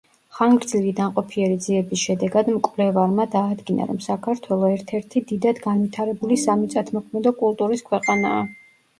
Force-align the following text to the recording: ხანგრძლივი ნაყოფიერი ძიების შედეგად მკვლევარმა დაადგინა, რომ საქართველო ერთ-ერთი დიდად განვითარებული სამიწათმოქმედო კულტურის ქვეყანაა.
ხანგრძლივი 0.35 0.91
ნაყოფიერი 0.99 1.57
ძიების 1.65 2.05
შედეგად 2.07 2.47
მკვლევარმა 2.53 3.25
დაადგინა, 3.35 3.85
რომ 3.89 3.99
საქართველო 4.05 4.69
ერთ-ერთი 4.77 5.21
დიდად 5.33 5.61
განვითარებული 5.65 6.39
სამიწათმოქმედო 6.45 7.35
კულტურის 7.43 7.85
ქვეყანაა. 7.91 8.41